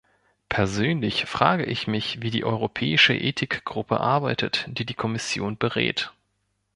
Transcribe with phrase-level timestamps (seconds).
[0.49, 6.11] Persönlich frage ich mich, wie die Europäische Ethik-Gruppe arbeitet, die die Kommission berät.